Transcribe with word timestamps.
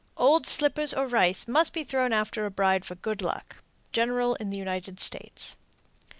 Old 0.17 0.47
slippers 0.47 0.95
or 0.95 1.05
rice 1.05 1.47
must 1.47 1.73
be 1.73 1.83
thrown 1.83 2.11
after 2.11 2.43
a 2.43 2.49
bride 2.49 2.85
for 2.85 2.95
good 2.95 3.21
luck. 3.21 3.57
_General 3.93 4.35
in 4.39 4.49
the 4.49 4.57
United 4.57 4.99
States. 4.99 5.55